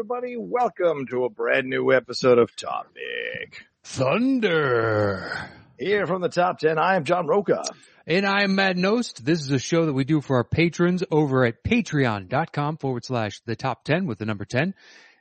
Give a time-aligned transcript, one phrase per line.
[0.00, 3.66] Everybody, welcome to a brand new episode of Topic.
[3.84, 5.50] Thunder.
[5.78, 7.62] Here from the top 10, I am John Roca.
[8.06, 9.18] And I'm Matt Nost.
[9.18, 13.42] This is a show that we do for our patrons over at patreon.com forward slash
[13.44, 14.72] the top 10 with the number 10.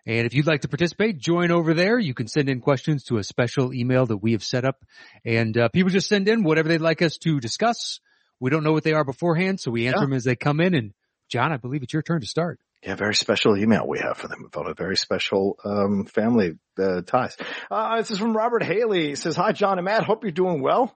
[0.06, 2.00] And if you'd like to participate, join over there.
[2.00, 4.78] You can send in questions to a special email that we have set up
[5.26, 8.00] and uh, people just send in whatever they'd like us to discuss.
[8.40, 10.06] We don't know what they are beforehand, so we answer Yeah.
[10.06, 10.74] them as they come in.
[10.74, 10.94] And
[11.28, 12.62] John, I believe it's your turn to start.
[12.84, 17.02] Yeah, very special email we have for them about a very special um, family uh,
[17.02, 17.36] ties.
[17.70, 19.10] Uh, this is from Robert Haley.
[19.10, 20.96] He says, Hi John and Matt, hope you're doing well.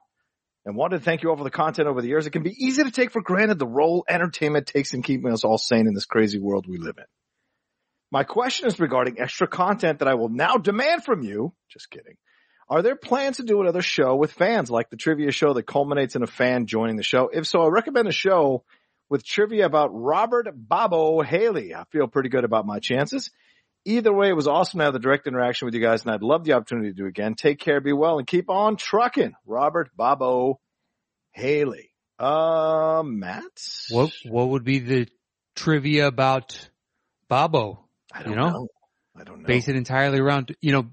[0.64, 2.26] And wanted to thank you all for the content over the years.
[2.26, 5.44] It can be easy to take for granted the role entertainment takes in keeping us
[5.44, 7.04] all sane in this crazy world we live in.
[8.10, 11.52] My question is regarding extra content that I will now demand from you.
[11.68, 12.16] Just kidding.
[12.66, 16.16] Are there plans to do another show with fans like the trivia show that culminates
[16.16, 17.28] in a fan joining the show?
[17.30, 18.64] If so, I recommend a show
[19.08, 21.74] with trivia about Robert Bobo Haley.
[21.74, 23.30] I feel pretty good about my chances.
[23.84, 26.22] Either way, it was awesome to have the direct interaction with you guys and I'd
[26.22, 27.34] love the opportunity to do it again.
[27.34, 29.34] Take care, be well, and keep on trucking.
[29.46, 30.58] Robert Bobo
[31.32, 31.90] Haley.
[32.18, 33.42] Uh, Matt?
[33.90, 35.08] What, what would be the
[35.54, 36.68] trivia about
[37.28, 37.84] Bobo?
[38.12, 38.48] I don't you know?
[38.48, 38.68] know.
[39.16, 39.46] I don't know.
[39.46, 40.86] base it entirely around, you know,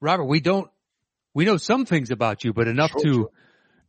[0.00, 0.68] Robert, we don't,
[1.34, 3.30] we know some things about you, but enough Sure, to sure.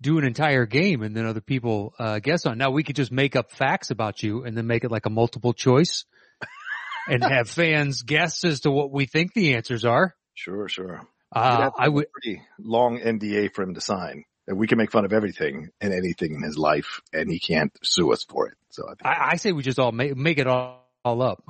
[0.02, 2.58] Do an entire game and then other people, uh, guess on.
[2.58, 5.10] Now we could just make up facts about you and then make it like a
[5.10, 6.06] multiple choice
[7.08, 10.16] and have fans guess as to what we think the answers are.
[10.34, 11.02] Sure, sure.
[11.34, 14.26] Uh, I would, pretty long NDA for him to sign.
[14.48, 17.72] And we can make fun of everything and anything in his life and he can't
[17.84, 18.56] sue us for it.
[18.72, 21.44] So I think, I, I say we just all make, make it all, all up.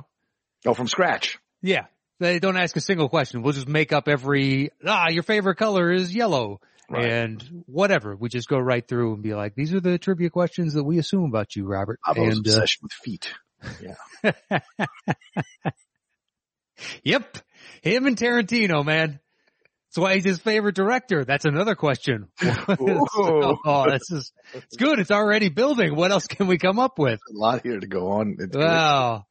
[0.66, 1.38] oh, from scratch.
[1.62, 1.86] Yeah.
[2.20, 3.42] They don't ask a single question.
[3.42, 6.60] We'll just make up every, ah, your favorite color is yellow.
[6.92, 7.06] Right.
[7.06, 10.74] And whatever, we just go right through and be like, these are the trivia questions
[10.74, 11.98] that we assume about you, Robert.
[12.06, 13.32] Bobo's and, uh, with feet.
[13.80, 14.58] Yeah.
[17.04, 17.38] Yep.
[17.82, 19.20] Him and Tarantino, man.
[19.88, 21.24] That's why he's his favorite director.
[21.24, 22.28] That's another question.
[22.42, 24.98] oh, this is, it's good.
[24.98, 25.94] It's already building.
[25.94, 27.20] What else can we come up with?
[27.30, 28.36] a lot here to go on.
[28.38, 28.64] It's great.
[28.64, 29.26] Well,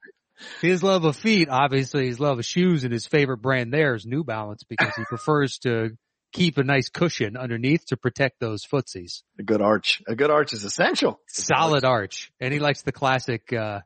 [0.62, 4.06] his love of feet, obviously his love of shoes and his favorite brand there is
[4.06, 5.98] New Balance because he prefers to
[6.31, 9.24] keep a nice cushion underneath to protect those footsies.
[9.40, 10.02] a good arch.
[10.08, 11.19] A good arch is essential.
[11.28, 12.31] Solid arch.
[12.40, 13.81] And he likes the classic, uh,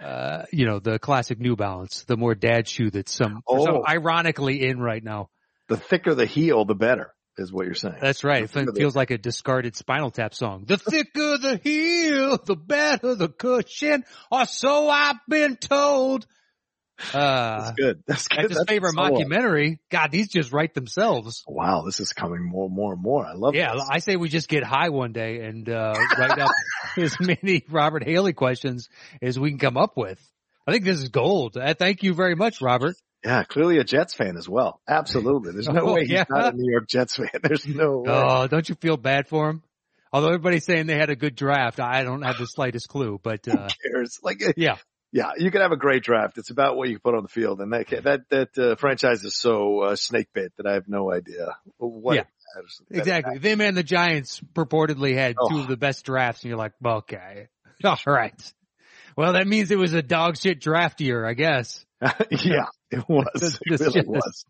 [0.00, 3.76] uh, you know, the classic New Balance, the more dad shoe that's some, for some
[3.76, 3.84] Oh.
[3.88, 5.28] ironically in right now.
[5.68, 7.96] The thicker the heel, the better, is what you're saying.
[8.00, 8.42] That's right.
[8.42, 10.64] It feels like a discarded Spinal Tap song.
[10.66, 16.26] The thicker the heel, the better the cushion, or so I've been told.
[17.12, 18.02] Uh, That's good.
[18.06, 18.38] That's good.
[18.48, 19.78] that's his favorite mockumentary.
[19.90, 21.42] God, these just write themselves.
[21.48, 23.26] Wow, this is coming more and more and more.
[23.26, 23.88] I love Yeah, this.
[23.90, 26.50] I say we just get high one day and uh, write up
[26.96, 28.88] as many Robert Haley questions
[29.20, 30.20] as we can come up with.
[30.66, 31.56] I think this is gold.
[31.56, 32.94] Uh, thank you very much, Robert.
[33.24, 34.80] Yeah, clearly a Jets fan as well.
[34.88, 35.52] Absolutely.
[35.52, 36.24] There's no Oh, way he's yeah.
[36.28, 37.30] not a New York Jets fan.
[37.42, 38.12] There's no way.
[38.12, 39.62] Oh, don't you feel bad for him?
[40.12, 43.18] Although everybody's saying they had a good draft, I don't have the slightest clue.
[43.22, 44.18] But uh, cares?
[44.22, 44.76] Like, yeah,
[45.12, 46.38] yeah, you can have a great draft.
[46.38, 49.36] It's about what you put on the field, and that that that uh, franchise is
[49.36, 52.16] so uh, snake bit that I have no idea what.
[52.16, 52.24] Yeah.
[52.56, 52.80] matters.
[52.90, 53.38] Exactly.
[53.38, 56.98] Them and the Giants purportedly had two of the best drafts, and you're like, well,
[56.98, 57.48] okay,
[57.84, 58.52] all right.
[59.16, 61.84] Well, that means it was a dog shit draft year, I guess.
[62.00, 63.58] yeah, it was.
[63.66, 64.44] It really just- was.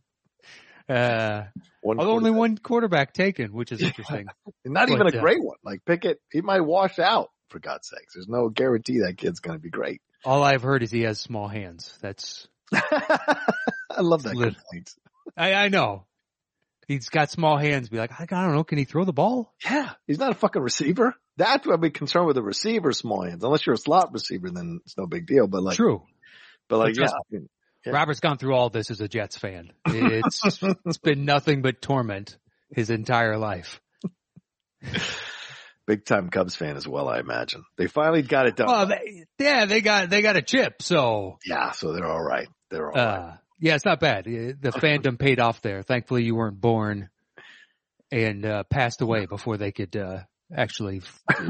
[0.88, 1.44] Uh,
[1.80, 4.26] One although only one quarterback taken, which is interesting.
[4.64, 5.56] Not even but, a uh, great one.
[5.64, 8.14] Like Pickett, he might wash out for God's sakes.
[8.14, 10.02] There's no guarantee that kid's going to be great.
[10.24, 11.96] All I've heard is he has small hands.
[12.00, 14.90] That's I love that Lit- complaint.
[15.36, 16.06] I, I know.
[16.88, 17.88] He's got small hands.
[17.88, 18.64] Be like, I don't know.
[18.64, 19.54] Can he throw the ball?
[19.64, 21.14] Yeah, he's not a fucking receiver.
[21.36, 23.42] That's what I'd be concerned with a receiver small hands.
[23.44, 25.46] Unless you're a slot receiver, then it's no big deal.
[25.46, 26.02] But like, True.
[26.68, 27.92] but like, yeah, Yeah.
[27.92, 29.72] Robert's gone through all this as a Jets fan.
[29.86, 30.42] It's
[30.84, 32.36] it's been nothing but torment
[32.74, 33.80] his entire life.
[35.86, 37.08] big time Cubs fan as well.
[37.08, 38.66] I imagine they finally got it done.
[38.66, 40.82] Well, they, yeah, they got they got a chip.
[40.82, 42.48] So yeah, so they're all right.
[42.70, 43.18] They're all right.
[43.18, 44.24] uh, yeah, it's not bad.
[44.24, 45.82] The fandom paid off there.
[45.82, 47.08] Thankfully, you weren't born
[48.10, 50.20] and uh, passed away before they could uh,
[50.54, 51.02] actually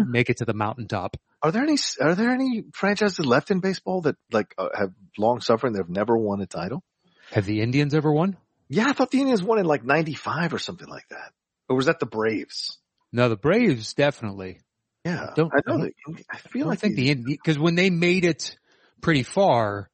[0.07, 1.17] make it to the mountaintop.
[1.43, 5.41] Are there any are there any franchises left in baseball that like uh, have long
[5.41, 6.85] suffering that have never won a title?
[7.33, 8.37] Have the Indians ever won?
[8.69, 11.33] Yeah, I thought the Indians won in like '95 or something like that.
[11.69, 12.79] Or was that the Braves?
[13.13, 14.61] No, the Braves definitely.
[15.05, 15.75] Yeah, Don't- I know.
[15.75, 15.93] I that-
[16.31, 18.57] I I feel don't like think the, because when they made it
[19.01, 19.91] pretty far,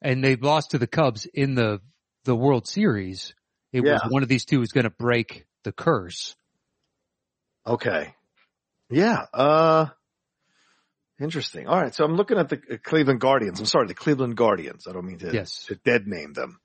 [0.00, 1.80] and they lost to the Cubs in the
[2.24, 3.34] the World Series,
[3.72, 6.34] it was one of these two was going to break the curse.
[7.66, 8.14] Okay.
[8.90, 9.26] Yeah.
[9.32, 9.86] Uh,
[11.20, 11.66] interesting.
[11.66, 11.94] All right.
[11.94, 13.60] So I'm looking at the uh, Cleveland Guardians.
[13.60, 14.86] I'm sorry, the Cleveland Guardians.
[14.88, 15.64] I don't mean to, Yes.
[15.66, 16.60] to dead name them.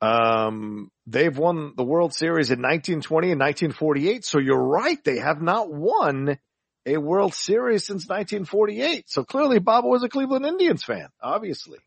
[0.00, 4.24] Um, they've won the World Series in 1920 and 1948.
[4.24, 5.02] So you're right.
[5.04, 6.38] They have not won
[6.84, 9.08] a World Series since 1948.
[9.08, 11.78] So clearly Bobo was a Cleveland Indians fan, obviously.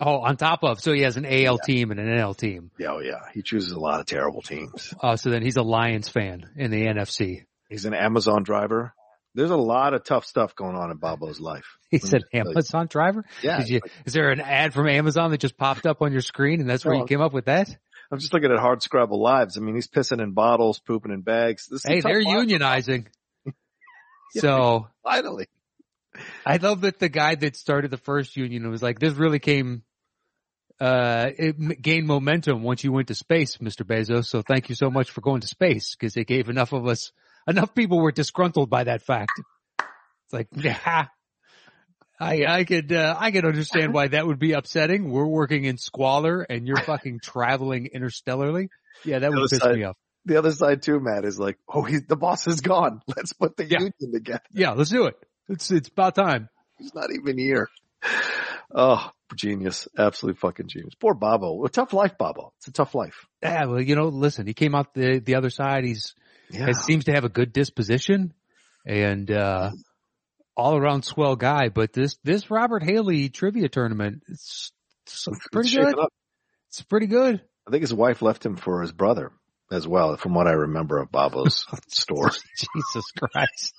[0.00, 2.72] Oh, on top of so he has an AL team and an NL team.
[2.76, 2.88] Yeah.
[2.92, 3.20] Oh yeah.
[3.34, 4.92] He chooses a lot of terrible teams.
[5.00, 7.44] Uh, so then he's a Lions fan in the NFC.
[7.68, 8.94] He's an Amazon driver.
[9.34, 11.64] There's a lot of tough stuff going on in Bobo's life.
[11.90, 12.40] He Let me.
[12.40, 13.24] Amazon driver.
[13.42, 13.62] Yeah.
[13.66, 16.68] You, is there an ad from Amazon that just popped up on your screen and
[16.68, 17.00] that's where No.
[17.00, 17.68] you came up with that?
[18.10, 19.58] I'm just looking at hard scrabble lives.
[19.58, 21.66] I mean, he's pissing in bottles, pooping in bags.
[21.70, 23.06] This is Hey, they're unionizing.
[24.34, 24.40] Yeah.
[24.40, 25.48] So Finally.
[26.46, 29.82] I love that the guy that started the first union was like, this really came,
[30.80, 33.82] uh, it gained momentum once you went to space, Mr.
[33.84, 34.26] Bezos.
[34.26, 37.12] So thank you so much for going to space because it gave enough of us,
[37.46, 39.32] enough people were disgruntled by that fact.
[39.78, 41.06] It's like, yeah,
[42.20, 45.10] I, I could, uh, I could understand why that would be upsetting.
[45.10, 48.68] We're working in squalor and you're fucking traveling interstellarly.
[49.04, 49.96] Yeah, that The would piss side- me off.
[50.24, 53.00] The other side too, Matt, is like, oh, he's, the boss is gone.
[53.16, 53.78] Let's put the Yeah.
[53.80, 54.42] union together.
[54.52, 55.16] Yeah, let's do it.
[55.48, 56.48] It's, it's about time.
[56.78, 57.68] He's not even here.
[58.72, 59.88] Oh, genius.
[59.98, 60.94] Absolute fucking genius.
[60.94, 61.64] Poor Bobo.
[61.64, 62.52] A tough life, Bobo.
[62.58, 63.26] It's a tough life.
[63.42, 65.84] Yeah, well, you know, listen, he came out the, the other side.
[65.84, 66.14] He's,
[66.52, 66.66] Yeah.
[66.66, 68.32] He seems to have a good disposition
[68.86, 69.70] and, uh,
[70.56, 74.70] all around swell guy, but this, this Robert Haley trivia tournament, it's,
[75.06, 75.94] it's pretty good.
[76.68, 77.40] It's pretty good.
[77.66, 79.32] I think his wife left him for his brother
[79.70, 82.32] as well, from what I remember of Bobo's story.
[82.58, 83.74] Jesus Christ.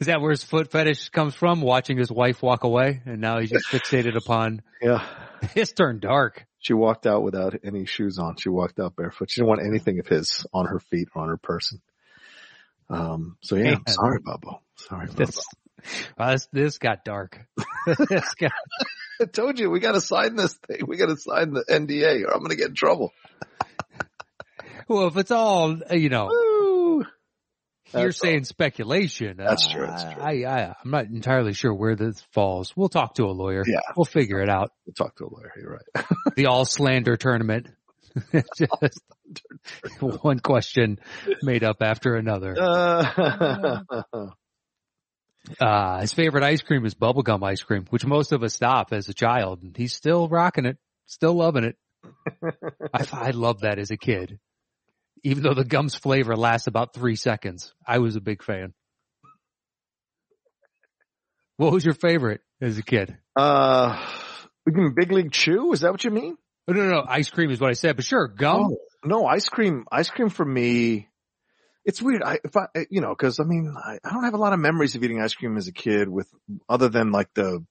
[0.00, 1.62] Is that where his foot fetish comes from?
[1.62, 5.04] Watching his wife walk away and now he's just fixated upon, Yeah.
[5.54, 6.44] it's turned dark.
[6.66, 8.34] She walked out without any shoes on.
[8.38, 9.30] She walked out barefoot.
[9.30, 11.80] She didn't want anything of his on her feet or on her person.
[12.90, 14.60] Um, so yeah, sorry, Bobo.
[14.74, 15.16] Sorry, Bobo.
[15.16, 15.40] This,
[16.18, 17.38] this, this got dark.
[17.86, 18.50] this got,
[19.20, 20.80] I told you we got to sign this thing.
[20.88, 23.12] We got to sign the NDA, or I'm going to get in trouble.
[24.88, 26.30] well, if it's all, you know!
[27.94, 29.36] You're That's saying speculation.
[29.38, 30.22] That's Uh, true, that's true.
[30.22, 32.72] I, I, I'm not entirely sure where this falls.
[32.76, 33.62] We'll talk to a lawyer.
[33.66, 33.80] Yeah.
[33.96, 34.72] We'll figure it out.
[34.86, 35.52] We'll talk to a lawyer.
[35.56, 36.06] You're right.
[36.36, 37.68] The all slander tournament.
[38.58, 39.00] Just
[40.00, 40.98] one question
[41.42, 42.54] made up after another.
[44.12, 44.26] Uh,
[45.60, 49.08] Uh, his favorite ice cream is bubblegum ice cream, which most of us stop as
[49.08, 49.62] a child.
[49.62, 51.76] And he's still rocking it, still loving it.
[52.92, 54.40] I, I loved that as a kid.
[55.26, 58.74] Even though the gum's flavor lasts about three seconds, I was a big fan.
[61.56, 63.16] What was your favorite as a kid?
[63.34, 64.06] uh,
[64.64, 65.72] Big League Chew.
[65.72, 66.36] Is that what you mean?
[66.68, 68.70] Oh, no, no, no, ice cream is what I said, but sure, gum.
[68.72, 69.84] Oh, no, ice cream.
[69.90, 71.08] Ice cream for me.
[71.84, 72.22] It's weird.
[72.22, 74.60] I, if I, you know, cause I mean, I, I don't have a lot of
[74.60, 76.28] memories of eating ice cream as a kid with
[76.68, 77.64] other than like the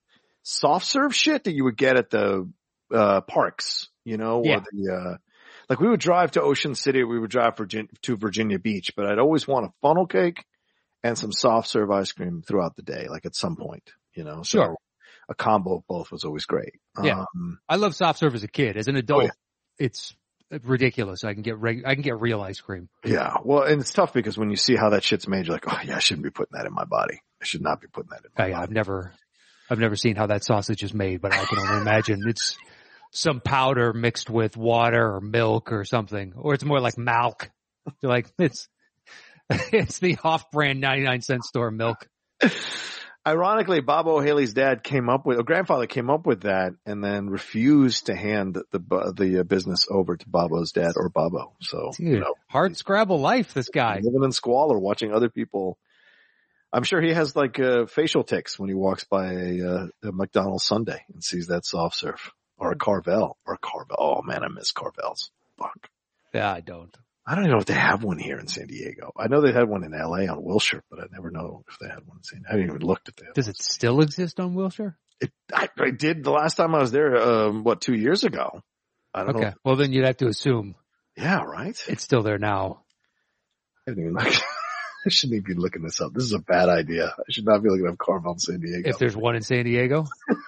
[0.44, 2.50] soft serve shit that you would get at the,
[2.94, 4.58] uh, parks, you know, Yeah.
[4.58, 5.18] or the, uh,
[5.70, 9.06] like we would drive to Ocean City, we would drive Virgin, to Virginia Beach, but
[9.06, 10.44] I'd always want a funnel cake
[11.04, 14.44] and some soft serve ice cream throughout the day, like at some point, you know,
[14.44, 14.76] so Sure.
[15.30, 16.74] a combo of both was always great.
[17.04, 17.26] Yeah.
[17.36, 18.78] Um, I love soft serve as a kid.
[18.78, 19.32] As an adult, Oh, yeah.
[19.86, 20.16] it's
[20.64, 21.24] ridiculous.
[21.24, 22.88] I can get reg- I can get real ice cream.
[23.04, 23.38] Yeah.
[23.44, 25.80] Well, and it's tough because when you see how that shit's made, you're like, oh
[25.84, 27.20] yeah, I shouldn't be putting that in my body.
[27.42, 28.64] I should not be putting that in my I, body.
[28.64, 29.12] I've never,
[29.70, 32.56] I've never seen how that sausage is made, but I can only imagine it's
[33.16, 37.50] some powder mixed with water or milk or something, or it's more like milk.
[38.02, 38.68] You're like, it's,
[39.50, 42.08] it's the off-brand 99 cent store milk.
[43.28, 47.28] Ironically, Bobo Haley's dad came up with, or grandfather came up with that and then
[47.28, 51.56] refused to hand the, the, the uh, business over to Bobo's dad or Bobo.
[51.60, 54.00] So, Dude, you know, hard scrabble life, this guy.
[54.04, 55.80] living in squalor, watching other people.
[56.72, 60.12] I'm sure he has like uh, facial ticks when he walks by a, uh, a
[60.12, 63.96] McDonald's sundae and sees that soft serve or a Carvel or a Carvel.
[64.00, 65.30] Oh man, I miss Carvels.
[65.60, 65.90] Fuck.
[66.34, 66.96] Yeah, I don't.
[67.28, 69.12] I don't even know if they have one here in San Diego.
[69.18, 71.88] I know they had one in LA on Wilshire, but I never know if they
[71.88, 72.50] had one in San Diego.
[72.54, 73.34] I didn't even look at that.
[73.34, 74.96] Does it still exist on Wilshire?
[75.20, 78.62] It, I, I did the last time I was there, um, what, two years ago.
[79.14, 79.46] I don't Okay.
[79.46, 79.54] know.
[79.64, 80.76] Well, then you'd have to assume
[81.18, 81.80] Yeah, right?
[81.88, 82.82] it's still there now.
[83.88, 84.28] I didn't even look.
[85.06, 86.14] I shouldn't even be looking this up.
[86.14, 87.08] This is a bad idea.
[87.18, 88.90] I should not be looking up Carvel in San Diego.
[88.90, 90.06] If there's one in San Diego,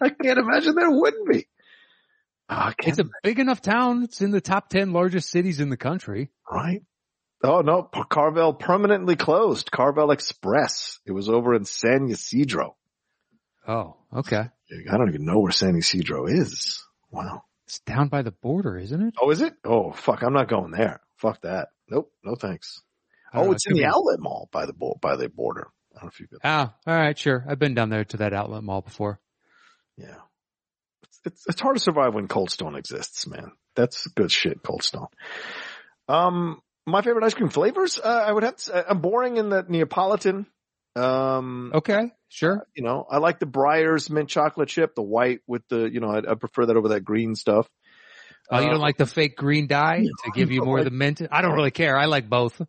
[0.00, 1.46] I can't imagine there wouldn't be.
[2.48, 4.04] Oh, it's a big enough town.
[4.04, 6.30] It's in the top 10 largest cities in the country.
[6.50, 6.82] Right.
[7.42, 9.70] Oh no, Carvel permanently closed.
[9.70, 11.00] Carvel Express.
[11.04, 12.76] It was over in San Ysidro.
[13.68, 14.48] Oh, okay.
[14.90, 16.82] I don't even know where San Ysidro is.
[17.10, 17.42] Wow.
[17.66, 19.14] It's down by the border, isn't it?
[19.20, 19.54] Oh, is it?
[19.64, 20.22] Oh, fuck.
[20.22, 21.00] I'm not going there.
[21.16, 21.68] Fuck that.
[21.90, 22.12] Nope.
[22.24, 22.80] No thanks.
[23.34, 23.84] Oh, it's in the be...
[23.84, 25.68] outlet mall by the by the border.
[25.92, 26.38] I don't know if you've been.
[26.44, 27.44] Ah, all right, sure.
[27.48, 29.20] I've been down there to that outlet mall before.
[29.96, 30.16] Yeah.
[31.04, 33.52] It's, it's, it's hard to survive when Cold Stone exists, man.
[33.74, 35.08] That's good shit, Cold Stone.
[36.08, 39.64] Um, my favorite ice cream flavors, uh, I would have to, I'm boring in the
[39.68, 40.46] Neapolitan.
[40.94, 42.60] Um, okay, sure.
[42.60, 46.00] Uh, you know, I like the Breyers mint chocolate chip, the white with the, you
[46.00, 47.68] know, I, I prefer that over that green stuff.
[48.50, 50.92] Oh, you don't uh, like the fake green dye to give you more like, of
[50.92, 51.20] the mint?
[51.30, 51.98] I don't really care.
[51.98, 52.60] I like both.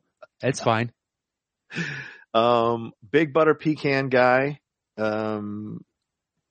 [0.42, 0.92] It's fine.
[2.34, 4.60] Um, big butter pecan guy.
[4.98, 5.84] Um,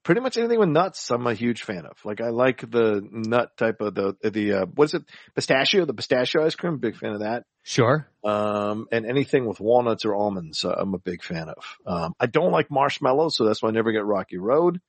[0.07, 1.99] pretty much anything with nuts, I'm a huge fan of.
[2.05, 5.03] Like I like the nut type of the the uh, what is it?
[5.35, 6.79] Pistachio, the pistachio ice cream.
[6.79, 7.43] Big fan of that.
[7.65, 8.09] Sure.
[8.23, 11.65] Um, and anything with walnuts or almonds, uh, I'm a big fan of.
[11.85, 14.81] Um, I don't like marshmallows, so that's why I never get Rocky Road.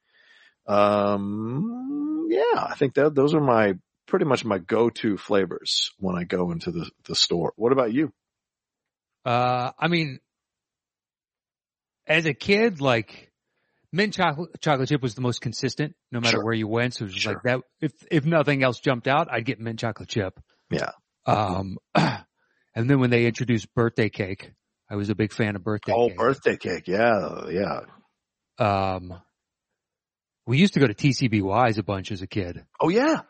[0.68, 3.74] Um, yeah, I think that those are my
[4.06, 7.54] pretty much my go-to flavors when I go into the the store.
[7.56, 8.14] What about you?
[9.26, 10.20] Uh, I mean,
[12.06, 13.32] as a kid, like
[13.92, 16.46] mint chocolate, chocolate chip was the most consistent no matter sure.
[16.46, 16.94] where you went.
[16.94, 17.34] So it was sure.
[17.34, 17.60] like that.
[17.82, 20.40] If, if nothing else jumped out, I'd get mint chocolate chip.
[20.70, 20.92] Yeah.
[21.26, 22.26] Um, and
[22.76, 24.52] then when they introduced birthday cake,
[24.90, 26.00] I was a big fan of birthday cake.
[26.00, 26.18] oh, cake.
[26.18, 26.88] birthday cake.
[26.88, 27.50] Yeah.
[27.50, 27.80] Yeah.
[28.60, 29.14] Um,
[30.46, 32.66] we used to go to TCBYs a bunch as a kid.
[32.82, 33.22] Oh yeah.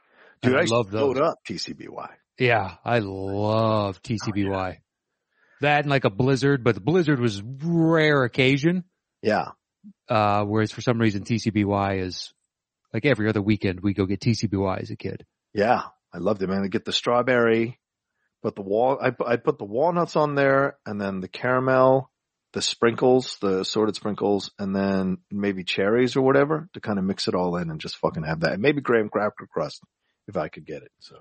[0.42, 1.18] Dude, I, I love those.
[1.18, 2.10] up TCBY.
[2.38, 2.76] Yeah.
[2.86, 4.54] I love TCBY.
[4.54, 4.74] Oh, yeah.
[5.62, 8.84] That and like a blizzard, but the blizzard was rare occasion.
[9.24, 9.50] Yeah.
[10.10, 12.34] Uh, whereas for some reason TCBY is
[12.94, 15.26] like every other weekend we go get TCBY as a kid.
[15.54, 15.84] Yeah.
[16.14, 16.64] I loved it, man.
[16.64, 17.80] I get the strawberry,
[18.42, 22.10] put the wall, I, I put the walnuts on there and then the caramel,
[22.54, 27.28] the sprinkles, the assorted sprinkles, and then maybe cherries or whatever to kind of mix
[27.28, 28.54] it all in and just fucking have that.
[28.54, 29.82] And maybe graham cracker crust
[30.28, 30.92] if I could get it.
[31.00, 31.18] So.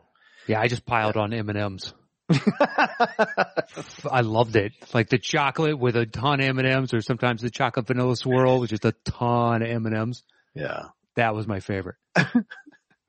[0.46, 1.92] Yeah, I just piled on M&Ms.
[4.11, 4.73] I loved it.
[4.92, 8.71] Like the chocolate with a ton of M&Ms or sometimes the chocolate vanilla swirl with
[8.71, 10.23] just a ton of M&Ms.
[10.54, 10.87] Yeah.
[11.14, 11.97] That was my favorite.
[12.16, 12.25] I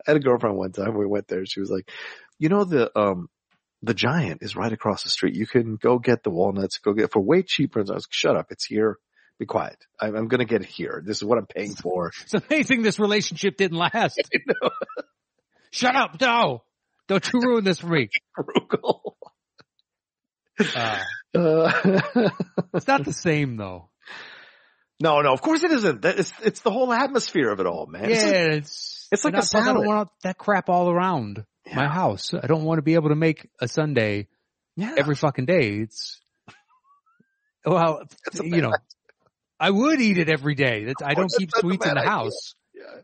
[0.05, 0.95] had a girlfriend one time.
[0.97, 1.45] We went there.
[1.45, 1.89] She was like,
[2.39, 3.29] you know, the, um,
[3.81, 5.35] the giant is right across the street.
[5.35, 7.79] You can go get the walnuts, go get for way cheaper.
[7.79, 8.47] And I was like, shut up.
[8.51, 8.97] It's here.
[9.39, 9.77] Be quiet.
[9.99, 11.03] I'm, I'm going to get it here.
[11.05, 12.11] This is what I'm paying for.
[12.21, 14.19] It's amazing this relationship didn't last.
[15.71, 16.19] Shut up.
[16.19, 16.63] No.
[17.07, 18.09] Don't you ruin this for me.
[18.35, 19.17] Frugal.
[20.59, 20.99] Uh,
[21.35, 22.29] uh,
[22.73, 23.89] it's not the same though.
[24.99, 26.03] No, no, of course it isn't.
[26.03, 28.09] It's, it's the whole atmosphere of it all, man.
[28.09, 29.67] Yeah, it's like, it's, it's like a salad.
[29.67, 31.75] I don't want that crap all around yeah.
[31.75, 32.33] my house.
[32.33, 34.27] I don't want to be able to make a sundae
[34.75, 34.95] yeah.
[34.97, 35.75] every fucking day.
[35.81, 36.19] It's,
[37.63, 38.01] well,
[38.41, 38.73] you know,
[39.59, 40.91] I would eat it every day.
[41.03, 42.55] I don't keep sweets in the house.
[42.73, 43.01] Yeah.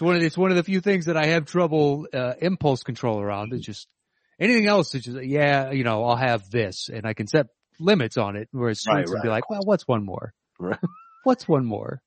[0.00, 2.84] It's one of it's one of the few things that I have trouble uh, impulse
[2.84, 3.52] control around.
[3.52, 3.86] It's just
[4.40, 4.94] anything else.
[4.94, 8.48] It's just yeah, you know, I'll have this, and I can set limits on it.
[8.50, 9.08] Whereas right, right.
[9.10, 10.32] would be like, well, what's one more?
[10.58, 10.78] Right.
[11.24, 12.00] What's one more?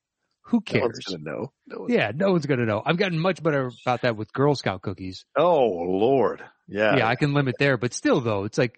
[0.46, 1.06] Who cares?
[1.08, 1.52] No know.
[1.68, 2.82] No one's yeah, no one's gonna know.
[2.84, 5.24] I've gotten much better about that with Girl Scout cookies.
[5.36, 8.76] Oh Lord, yeah, yeah, I can limit there, but still though, it's like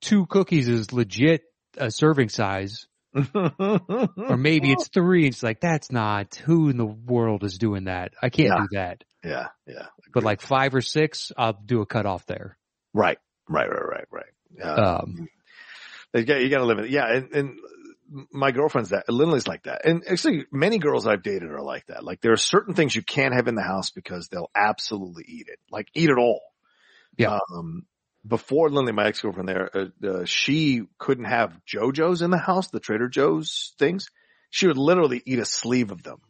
[0.00, 1.44] two cookies is legit
[1.76, 5.26] a serving size or maybe it's three.
[5.26, 8.12] It's like, that's not, who in the world is doing that?
[8.22, 8.58] I can't yeah.
[8.58, 9.04] do that.
[9.24, 9.46] Yeah.
[9.66, 9.86] Yeah.
[10.12, 12.56] But like five or six, I'll do a cutoff there.
[12.94, 13.18] Right.
[13.48, 13.68] Right.
[13.68, 14.04] Right.
[14.10, 14.26] Right.
[14.58, 14.78] Right.
[14.78, 15.28] Um,
[16.14, 16.90] you got, you got to limit it.
[16.90, 17.06] Yeah.
[17.12, 17.58] And, and
[18.32, 19.84] my girlfriend's that, Lindley's like that.
[19.84, 22.04] And actually many girls I've dated are like that.
[22.04, 25.48] Like there are certain things you can't have in the house because they'll absolutely eat
[25.48, 25.58] it.
[25.70, 26.42] Like eat it all.
[27.16, 27.38] Yeah.
[27.54, 27.86] Um,
[28.26, 32.80] before Lindley, my ex-girlfriend there, uh, uh, she couldn't have JoJo's in the house, the
[32.80, 34.08] Trader Joe's things.
[34.50, 36.20] She would literally eat a sleeve of them.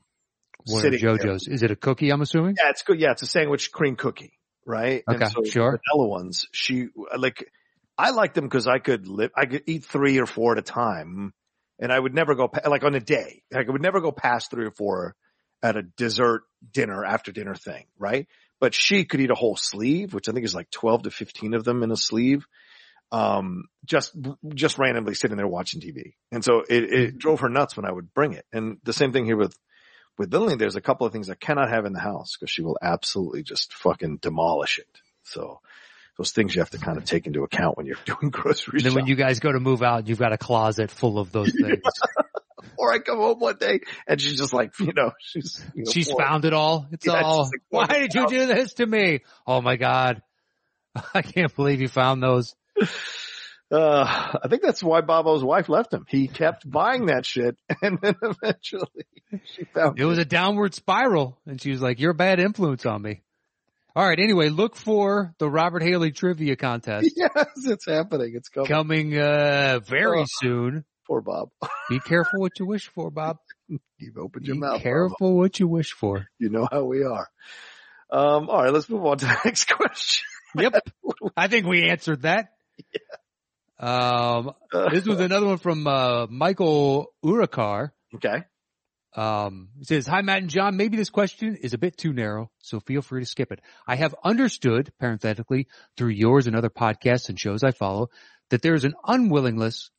[0.66, 1.44] What are JoJo's?
[1.44, 1.54] There.
[1.54, 2.10] Is it a cookie?
[2.10, 2.56] I'm assuming.
[2.62, 3.00] Yeah, it's good.
[3.00, 5.02] Yeah, it's a sandwich cream cookie, right?
[5.08, 5.80] Okay, so sure.
[5.92, 6.46] Vanilla ones.
[6.52, 7.50] She like.
[7.96, 9.30] I like them because I could live.
[9.36, 11.34] I could eat three or four at a time,
[11.78, 13.42] and I would never go like on a day.
[13.52, 15.16] Like I would never go past three or four
[15.62, 16.42] at a dessert
[16.72, 18.26] dinner after dinner thing, right?
[18.60, 21.54] But she could eat a whole sleeve, which I think is like 12 to 15
[21.54, 22.46] of them in a sleeve.
[23.10, 24.14] Um, just,
[24.54, 26.14] just randomly sitting there watching TV.
[26.30, 27.18] And so it, it mm-hmm.
[27.18, 28.44] drove her nuts when I would bring it.
[28.52, 29.56] And the same thing here with,
[30.16, 32.62] with Lily, there's a couple of things I cannot have in the house because she
[32.62, 34.86] will absolutely just fucking demolish it.
[35.24, 35.60] So,
[36.18, 38.86] those things you have to kind of take into account when you're doing grocery And
[38.86, 41.50] then when you guys go to move out, you've got a closet full of those
[41.60, 41.80] things.
[42.78, 45.90] Or I come home one day and she's just like, you know, she's you know,
[45.92, 46.24] She's bored.
[46.24, 46.86] found it all.
[46.92, 47.44] It's Yeah, all.
[47.44, 49.20] like, Why did you do this to me?
[49.46, 50.22] Oh my god!
[51.14, 52.54] I can't believe you found those.
[53.72, 56.04] Uh, I think that's why Bobo's wife left him.
[56.08, 59.04] He kept buying that shit, and then eventually
[59.44, 62.84] she found It was a downward spiral, and she was like, "You're a bad influence
[62.84, 63.22] on me."
[63.94, 64.18] All right.
[64.18, 68.32] Anyway, look for the Robert Haley trivia contest Yes, it's happening.
[68.34, 68.66] It's coming.
[68.68, 70.26] coming uh very Oh.
[70.40, 70.84] soon.
[71.10, 71.50] Poor Bob.
[71.88, 73.38] Be careful what you wish for, Bob.
[73.98, 74.72] You've opened your Be mouth.
[74.74, 74.82] Bob.
[74.82, 76.28] careful what you wish for.
[76.38, 77.28] You know how we are.
[78.12, 80.24] Um, all right, let's move on to the next question.
[80.56, 80.74] Yep.
[81.36, 82.52] I think we answered that.
[83.80, 84.52] Um,
[84.92, 87.90] this was another one from uh, Michael Urakar.
[88.14, 88.44] okay.
[89.16, 90.76] Um, it says, hi, Matt and John.
[90.76, 93.60] Maybe this question is a bit too narrow, so feel free to skip it.
[93.84, 98.10] I have understood, parenthetically, through yours and other podcasts and shows I follow,
[98.50, 99.90] that there is an unwillingness,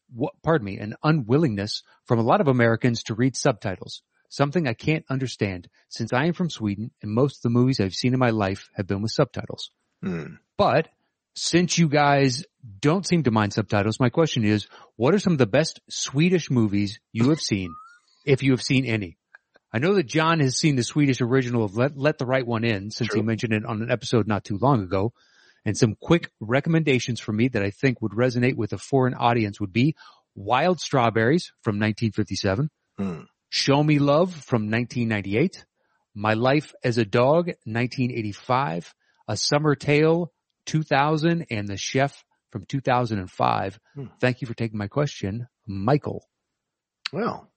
[0.44, 4.01] pardon me, an unwillingness from a lot of Americans to read subtitles.
[4.30, 7.94] Something I can't understand since I am from Sweden and most of the movies I've
[7.94, 9.72] seen in my life have been with subtitles.
[10.01, 10.36] Hmm.
[10.58, 10.88] But
[11.36, 12.44] since you guys
[12.80, 16.50] don't seem to mind subtitles, my question is, what are some of the best Swedish
[16.50, 17.74] movies you have seen,
[18.25, 19.18] if you have seen any?
[19.74, 22.65] I know that John has seen the Swedish original of Let, Let the Right One
[22.65, 25.13] In since he mentioned it on an episode not too long ago.
[25.65, 29.60] And some quick recommendations for me that I think would resonate with a foreign audience
[29.60, 29.96] would be
[30.36, 33.22] Wild Strawberries from 1957, Hmm.
[33.50, 35.65] Show Me Love from 1998,
[36.15, 38.94] My Life as a Dog, 1985,
[39.27, 40.32] A Summer Tale,
[40.65, 43.80] 2000, and The Chef from 2005.
[43.96, 44.06] Hmm.
[44.20, 46.25] Thank you for taking my question, Michael.
[47.13, 47.51] Well,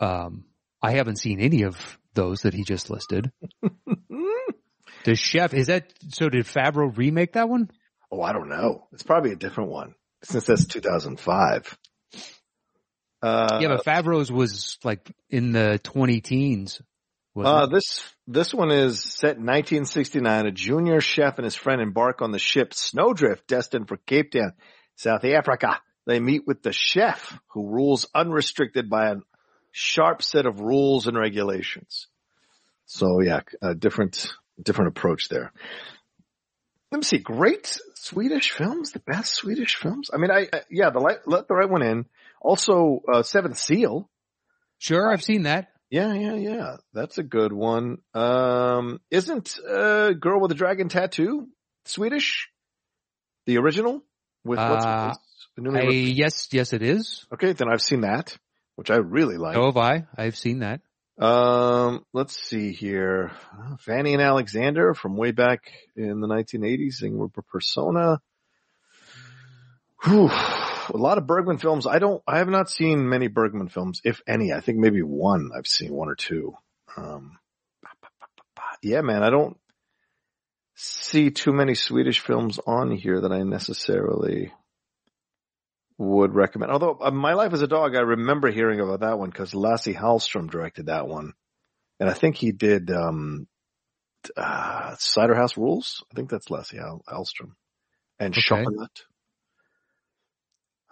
[0.00, 0.44] Um,
[0.82, 3.30] I haven't seen any of those that he just listed.
[5.04, 7.70] The Chef, is that, so did Favreau remake that one?
[8.10, 8.86] oh, I don't know.
[8.92, 11.78] It's probably a different one since that's 2005.
[13.22, 16.80] Uh, yeah, but Favreau's was like in the 20 teens.
[17.36, 20.46] Uh, this this one is set in 1969.
[20.46, 24.52] A junior chef and his friend embark on the ship Snowdrift, destined for Cape Town,
[24.96, 25.80] South Africa.
[26.06, 29.16] They meet with the chef, who rules unrestricted by a
[29.70, 32.08] sharp set of rules and regulations.
[32.86, 35.52] So yeah, a different different approach there.
[36.92, 37.18] Let me see.
[37.18, 40.10] Great Swedish films, the best Swedish films.
[40.12, 42.06] I mean, I, I yeah, the let, let the right one in.
[42.40, 44.10] Also, uh, Seventh Seal.
[44.78, 45.68] sure, I've seen that.
[45.90, 46.76] Yeah, yeah, yeah.
[46.94, 47.98] That's a good one.
[48.14, 51.48] Um, isn't uh, Girl with a Dragon Tattoo
[51.84, 52.48] Swedish?
[53.46, 54.02] The original
[54.44, 55.14] with what's Uh,
[55.58, 57.26] I, yes, yes, it is.
[57.34, 58.36] Okay, then I've seen that,
[58.76, 59.54] which I really like.
[59.54, 60.06] So have I.
[60.16, 60.80] I've seen that.
[61.20, 63.30] Um, let's see here.
[63.52, 68.20] Uh, Fanny and Alexander from way back in the 1980s, Ingrid Persona.
[70.04, 70.30] Whew.
[70.30, 71.86] A lot of Bergman films.
[71.86, 74.52] I don't, I have not seen many Bergman films, if any.
[74.52, 76.54] I think maybe one I've seen, one or two.
[76.96, 77.38] Um,
[78.82, 79.58] yeah, man, I don't
[80.74, 84.52] see too many Swedish films on here that I necessarily
[86.00, 86.72] would recommend.
[86.72, 89.86] Although uh, My Life as a Dog, I remember hearing about that one because Lasse
[89.88, 91.34] Hallstrom directed that one,
[92.00, 93.46] and I think he did um,
[94.36, 96.02] uh, Cider House Rules.
[96.10, 97.52] I think that's Lasse Hall- Hallstrom
[98.18, 98.40] and Okay.
[98.40, 99.04] Chocolate.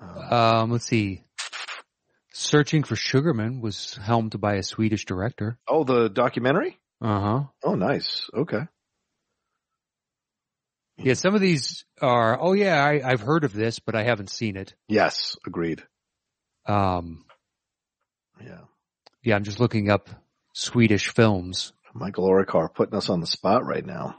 [0.00, 1.24] Uh, Um, let's see.
[2.32, 5.58] Searching for Sugarman was helmed by a Swedish director.
[5.66, 6.78] oh, the documentary.
[7.00, 7.42] Uh huh.
[7.64, 8.28] Oh, nice.
[8.34, 8.66] Okay.
[10.98, 14.30] Yeah, some of these are, oh yeah, I, I've heard of this, but I haven't
[14.30, 14.74] seen it.
[14.88, 15.82] Yes, agreed.
[16.66, 17.24] Um,
[18.44, 18.62] Yeah.
[19.22, 20.08] yeah, I'm just looking up
[20.54, 21.72] Swedish films.
[21.94, 24.16] Michael Orikar putting us on the spot right now.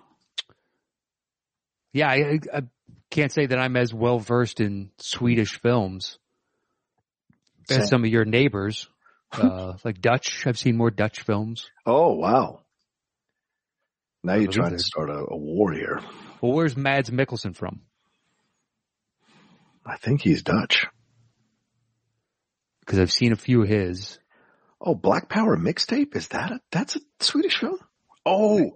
[1.91, 2.61] Yeah, I, I
[3.09, 6.17] can't say that I'm as well versed in Swedish films
[7.67, 7.81] Same.
[7.81, 8.87] as some of your neighbors.
[9.31, 11.69] Uh, like Dutch, I've seen more Dutch films.
[11.85, 12.61] Oh, wow.
[14.23, 16.01] Now you're trying to start a, a war here.
[16.41, 17.81] Well, where's Mads Mikkelsen from?
[19.85, 20.87] I think he's Dutch.
[22.81, 24.19] Because I've seen a few of his.
[24.81, 26.15] Oh, Black Power mixtape?
[26.15, 27.77] Is that a, that's a Swedish film?
[28.25, 28.71] Oh,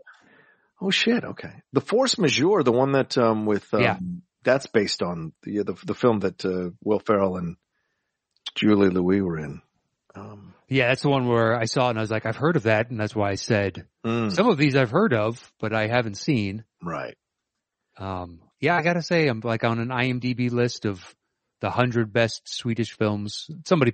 [0.82, 1.23] oh shit.
[1.23, 1.54] Okay.
[1.71, 3.97] The Force Majeure, the one that, um, with, um, Yeah.
[4.43, 7.56] that's based on the, the, the film that, uh, Will Ferrell and
[8.56, 9.62] Julie Louis were in.
[10.15, 12.56] Um, Yeah, that's the one where I saw it and I was like, I've heard
[12.56, 15.73] of that, and that's why I said mm, some of these I've heard of, but
[15.73, 16.65] I haven't seen.
[16.84, 17.15] right.
[17.97, 21.03] Um, yeah, I gotta say, I'm like on an IMDb list of
[21.62, 23.47] the hundred best Swedish films.
[23.67, 23.93] Somebody,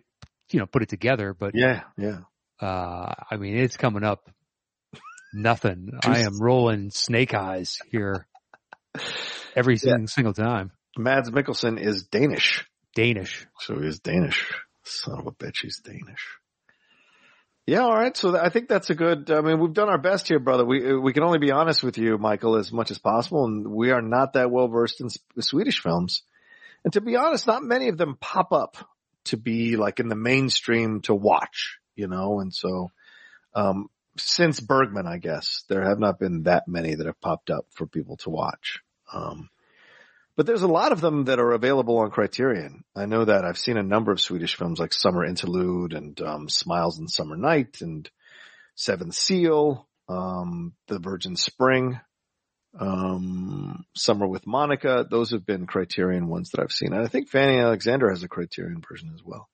[0.51, 1.83] you know, put it together, but Yeah.
[1.97, 2.19] Yeah.
[2.62, 4.29] uh, I mean, it's coming up.
[5.33, 5.91] Nothing.
[6.03, 8.25] I am rolling snake eyes here.
[9.55, 9.95] every Yeah.
[9.97, 10.71] sing- single time.
[10.97, 12.65] Mads Mikkelsen is Danish.
[12.95, 13.45] Danish.
[13.59, 14.51] So he's Danish.
[14.83, 16.38] Son of a bitch, he's Danish.
[17.69, 18.17] Yeah, all right.
[18.17, 19.29] So I think that's a good.
[19.29, 20.65] I mean, we've done our best here, brother.
[20.65, 23.91] We we can only be honest with you, Michael, as much as possible, and we
[23.91, 26.23] are not that well versed in Swedish films.
[26.84, 28.77] And to be honest, not many of them pop up
[29.25, 32.39] to be like in the mainstream to watch, you know.
[32.39, 32.89] And so,
[33.53, 37.67] um, since Bergman, I guess there have not been that many that have popped up
[37.69, 38.79] for people to watch.
[39.13, 39.47] Um,
[40.35, 42.83] but there's a lot of them that are available on Criterion.
[42.95, 46.49] I know that I've seen a number of Swedish films like Summer Interlude and um,
[46.49, 48.09] Smiles and Summer Night and
[48.75, 51.99] Seventh Seal, um, The Virgin Spring,
[52.79, 55.05] um, Summer with Monica.
[55.09, 56.93] Those have been Criterion ones that I've seen.
[56.93, 59.49] And I think Fanny Alexander has a Criterion version as well.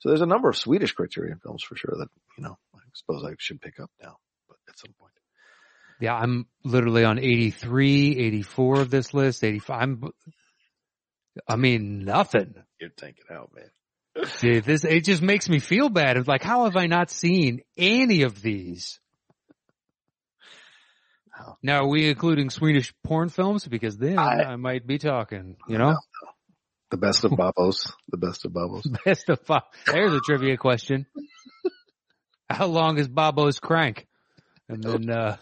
[0.00, 3.24] So there's a number of Swedish Criterion films for sure that, you know, I suppose
[3.24, 4.16] I should pick up now,
[4.48, 5.13] but at some point.
[6.00, 9.82] Yeah, I'm literally on 83, 84 of this list, 85.
[9.82, 10.02] I'm,
[11.48, 12.54] I mean, nothing.
[12.80, 14.26] You're taking out, man.
[14.40, 16.16] Dude, this, it just makes me feel bad.
[16.16, 18.98] It's like, how have I not seen any of these?
[21.62, 23.66] Now, are we including Swedish porn films?
[23.66, 25.96] Because then I, I- might be talking, you know?
[26.90, 27.92] The best of Babos.
[28.08, 28.84] The best of Babos.
[29.04, 29.62] Best of five.
[29.86, 31.06] There's a trivia question.
[32.48, 34.06] How long is Bobo's crank?
[34.68, 35.36] And then, uh,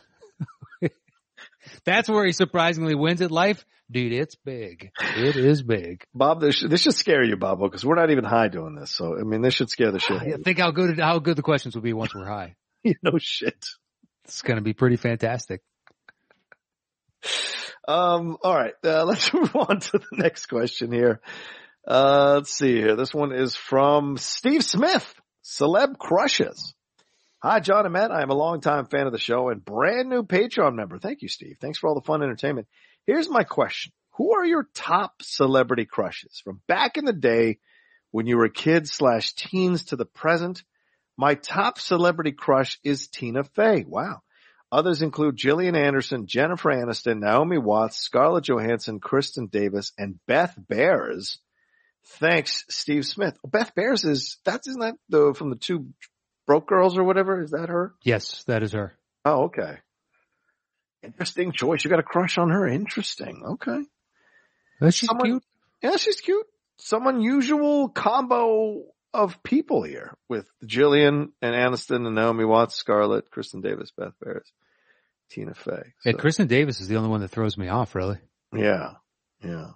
[1.84, 3.64] that's where he surprisingly wins at life.
[3.90, 4.90] Dude, it's big.
[5.16, 6.04] It is big.
[6.14, 8.90] Bob, this, should- this should scare you, Bob, because we're not even high doing this.
[8.90, 10.36] So, I mean, this should scare the shit out of you.
[10.38, 12.54] think how good, how good the questions will be once we're high.
[12.84, 13.64] You know shit.
[14.24, 15.62] It's going to be pretty fantastic.
[17.86, 21.20] Um, all right, uh, let's move on to the next question here.
[21.86, 22.96] Uh, let's see here.
[22.96, 26.74] This one is from Steve Smith, Celeb Crushes.
[27.44, 28.12] Hi, John and Matt.
[28.12, 31.00] I am a longtime fan of the show and brand new Patreon member.
[31.00, 31.56] Thank you, Steve.
[31.60, 32.68] Thanks for all the fun entertainment.
[33.04, 33.90] Here's my question.
[34.12, 37.58] Who are your top celebrity crushes from back in the day
[38.12, 40.62] when you were kids slash teens to the present?
[41.16, 43.84] My top celebrity crush is Tina Fey.
[43.88, 44.20] Wow.
[44.70, 51.38] Others include Gillian Anderson, Jennifer Aniston, Naomi Watts, Scarlett Johansson, Kristin Davis, and Beth Behrs.
[52.20, 53.36] Thanks, Steve Smith.
[53.44, 55.88] Beth Behrs is that's isn't that the from the two
[56.46, 57.42] broke girls or whatever?
[57.42, 57.94] Is that her?
[58.02, 58.96] Yes, that is her.
[59.24, 59.78] Oh, okay.
[61.02, 61.84] Interesting choice.
[61.84, 62.66] You got a crush on her.
[62.66, 63.42] Interesting.
[63.44, 63.80] Okay.
[64.80, 65.44] Is she Someone- cute?
[65.82, 66.46] Yeah, she's cute.
[66.78, 73.62] Some unusual combo of people here with Gillian and Aniston and Naomi Watts, Scarlett, Kristin
[73.62, 74.46] Davis, Beth Behrs,
[75.30, 75.92] Tina Fey.
[76.04, 78.18] Yeah, Kristin Davis is the only one that throws me off, really.
[78.54, 78.92] yeah.
[79.44, 79.70] Yeah.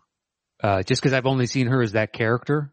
[0.63, 2.73] Uh, just because I've only seen her as that character.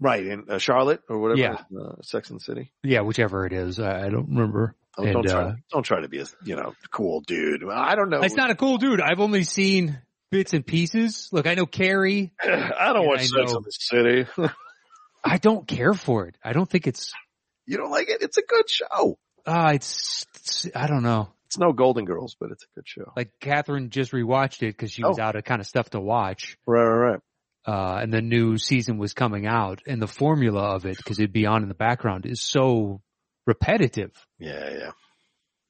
[0.00, 0.24] Right.
[0.26, 1.40] In uh, Charlotte or whatever.
[1.40, 1.78] Yeah.
[1.80, 2.72] Uh, Sex and the City.
[2.82, 3.80] Yeah, whichever it is.
[3.80, 4.74] I, I don't remember.
[4.96, 5.40] Oh, And, don't try.
[5.42, 7.62] uh, don't try to be a you know cool dude.
[7.68, 8.20] I don't know.
[8.22, 9.00] It's not a cool dude.
[9.00, 11.28] I've only seen bits and pieces.
[11.32, 12.32] Look, I know Carrie.
[12.42, 13.56] I don't watch I Sex know.
[13.58, 14.26] and the City.
[15.24, 16.36] I don't care for it.
[16.44, 17.12] I don't think it's,
[17.66, 18.22] you don't like it?
[18.22, 19.18] It's a good show.
[19.46, 21.28] uh, it's, it's I don't know.
[21.46, 23.12] It's no Golden Girls, but it's a good show.
[23.16, 25.22] Like Catherine just rewatched it because she was Oh.
[25.22, 26.56] out of kind of stuff to watch.
[26.66, 27.20] Right, right, right.
[27.68, 31.34] Uh, and the new season was coming out and the formula of it, because it'd
[31.34, 33.02] be on in the background is so
[33.46, 34.12] repetitive.
[34.38, 34.90] Yeah, yeah.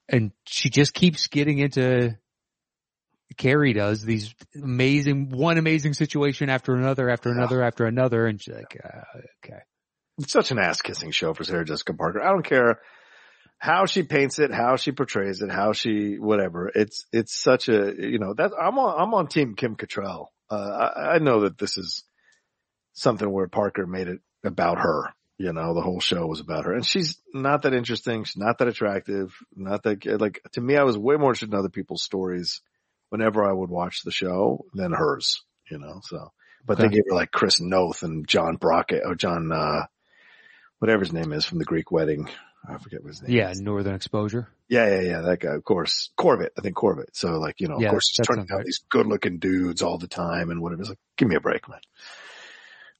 [0.08, 2.16] and she just keeps getting into
[3.36, 8.54] Carrie does these amazing one amazing situation after another after another after another and she's
[8.54, 9.60] like uh, okay
[10.18, 12.22] It's such an ass kissing show for Sarah Jessica Parker.
[12.22, 12.80] I don't care
[13.58, 16.70] how she paints it, how she portrays it, how she whatever.
[16.74, 20.26] It's it's such a you know that I'm on I'm on team Kim Cattrall.
[20.50, 22.04] Uh, I, I know that this is
[22.92, 25.12] something where Parker made it about her.
[25.36, 28.24] You know, the whole show was about her, and she's not that interesting.
[28.24, 29.34] She's not that attractive.
[29.54, 32.60] Not that like to me, I was way more interested in other people's stories
[33.10, 35.42] whenever I would watch the show than hers.
[35.70, 36.32] You know, so
[36.66, 39.86] but they gave her like Chris Noth and John Brockett or John uh
[40.78, 42.28] whatever his name is from the Greek wedding.
[42.66, 43.36] I forget what his name.
[43.36, 43.60] yeah is.
[43.60, 45.20] Northern Exposure Yeah, yeah, yeah.
[45.22, 46.10] That guy, of course.
[46.16, 46.52] Corbett.
[46.58, 47.10] I think Corbett.
[47.16, 48.64] So like, you know, Yeah, of course he's turning out right.
[48.64, 50.80] these good looking dudes all the time and whatever.
[50.82, 51.80] It's like, give me a break, man.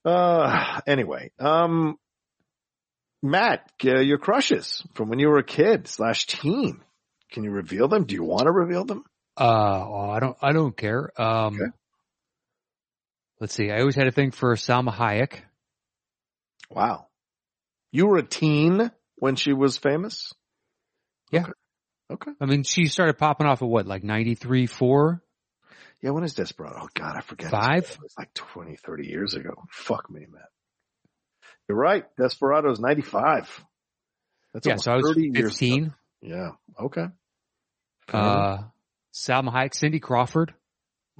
[0.05, 1.97] Uh, anyway, um,
[3.23, 6.81] Matt, uh, your crushes from when you were a kid slash teen.
[7.33, 8.05] Can you reveal them?
[8.05, 9.03] Do you want to reveal them?
[9.37, 9.45] uh
[9.87, 11.71] oh, I don't I don't care um Okay.
[13.41, 15.43] let's see I always had a thing for Salma Hayek
[16.71, 17.07] Wow.
[17.93, 18.91] You were a teen
[19.21, 20.33] when she was famous?
[21.31, 21.43] Yeah.
[21.43, 21.53] Okay.
[22.11, 22.31] Okay.
[22.41, 25.23] I mean she started popping off at what like 93 4
[26.03, 26.11] Yeah.
[26.11, 26.81] When is Desperado?
[26.83, 27.51] Oh God, I forget.
[27.51, 27.85] Five?
[27.85, 29.65] It was like 20, 30 years ago.
[29.71, 30.43] Fuck me, man.
[31.69, 32.05] You're right.
[32.17, 33.65] Desperado is 95.
[34.55, 35.95] That's yeah so I was 30 15.
[36.23, 36.51] Yeah.
[36.81, 37.07] Okay.
[38.13, 38.59] uh
[39.13, 40.55] Salma Hayek Cindy Crawford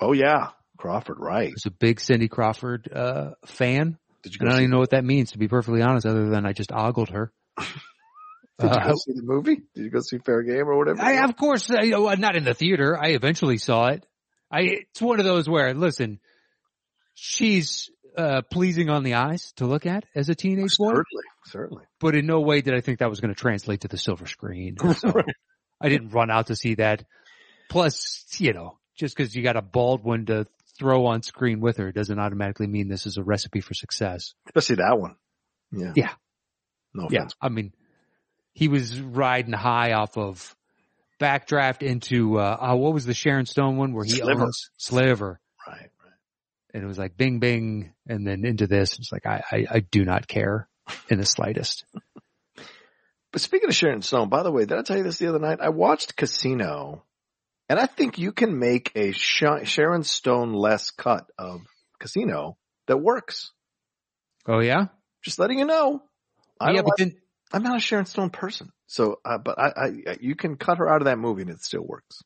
[0.01, 0.51] oh yeah.
[0.79, 1.49] Crawford, right?
[1.49, 3.99] I was a big Cindy Crawford uh, fan.
[4.23, 6.47] Did you I don't even know what that means, to be perfectly honest, other than
[6.47, 7.33] I just ogled her.
[8.59, 9.57] did you Uh, go see the movie?
[9.75, 11.01] Did you go see Fair Game or whatever?
[11.01, 12.99] I, of course, uh, you know, not in the theater.
[12.99, 14.05] I eventually saw it.
[14.51, 16.21] I, it's one of those where, listen,
[17.15, 21.85] she's, uh, pleasing on the eyes to look at as a teenage boy, certainly, certainly.
[22.01, 24.27] but in no way did I think that was going to translate to the silver
[24.27, 24.77] screen.
[24.95, 25.13] So
[25.81, 27.05] I didn't run out to see that.
[27.71, 31.77] Plus, you know, just because you got a bald one to throw on screen with
[31.77, 34.35] her doesn't automatically mean this is a recipe for success.
[34.47, 35.15] Especially that one.
[35.71, 35.93] Yeah.
[35.95, 36.13] Yeah.
[36.95, 37.27] No Yeah.
[37.41, 37.73] I mean,
[38.59, 40.57] he was riding high off of
[41.21, 44.43] backdraft into, uh, uh what was the Sharon Stone one where he Sliver.
[44.43, 45.41] owns Sliver.
[45.65, 46.13] Right, right.
[46.75, 47.93] And it was like bing, bing.
[48.09, 50.69] And then into this, it's like, I, I, I do not care
[51.09, 51.85] in the slightest.
[53.31, 55.39] But speaking of Sharon Stone, by the way, did I tell you this the other
[55.39, 55.59] night?
[55.61, 57.05] I watched Casino,
[57.69, 61.61] and I think you can make a Sha- Sharon Stone less cut of
[62.01, 63.53] Casino that works.
[64.47, 64.87] Oh yeah?
[65.23, 66.03] Just letting you know.
[66.59, 67.17] I yeah, but like- then,
[67.53, 70.89] I'm not a Sharon Stone person, so uh, but I, I you can cut her
[70.89, 72.23] out of that movie and it still works.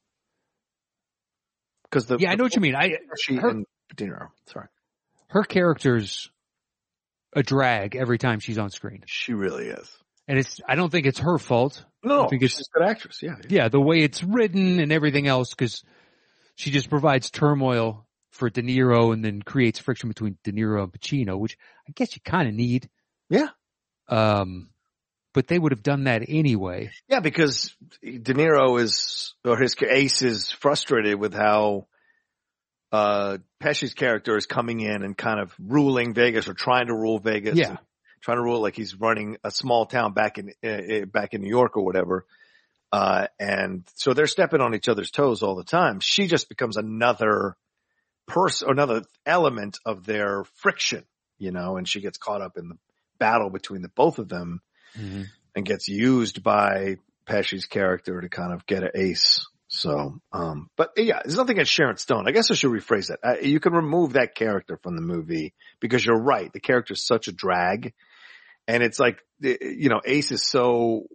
[1.84, 2.74] Because the yeah, I know what you mean.
[2.74, 4.28] I, She her- and De Niro.
[4.46, 4.66] Sorry,
[5.28, 6.30] her character's
[7.34, 9.02] a drag every time she's on screen.
[9.06, 9.90] she really is.
[10.28, 11.84] And it's, I don't think it's her fault.
[12.04, 13.22] No, I think it's- she's a good actress.
[13.22, 13.62] Yeah, yeah.
[13.62, 15.82] Yeah, the way it's written and everything else, cause
[16.56, 20.92] she just provides turmoil for De Niro and then creates friction between De Niro and
[20.92, 21.56] Pacino, which
[21.88, 22.88] I guess you kind of need.
[23.30, 23.48] Yeah.
[24.08, 24.68] Um,
[25.32, 26.90] but they would have done that anyway.
[27.08, 31.86] Yeah, because De Niro is, or his ace is frustrated with how,
[32.92, 37.18] uh, Pesci's character is coming in and kind of ruling Vegas or trying to rule
[37.18, 37.56] Vegas.
[37.56, 37.76] Yeah.
[38.20, 41.48] Trying to rule like he's running a small town back in, uh, back in New
[41.48, 42.24] York or whatever.
[42.92, 45.98] Uh, and so they're stepping on each other's toes all the time.
[45.98, 47.56] She just becomes another
[48.28, 51.04] person, another element of their friction,
[51.38, 52.76] you know, and she gets caught up in the
[53.18, 54.60] battle between the both of them
[54.94, 59.46] and gets used by Pesci's character to kind of get an ace.
[59.68, 62.28] So, um, but yeah, there's nothing against Sharon Stone.
[62.28, 63.20] I guess I should rephrase that.
[63.22, 66.52] Uh, you can remove that character from the movie because you're right.
[66.52, 67.94] The character is such a drag
[68.68, 71.06] and it's like, you know, Ace is so,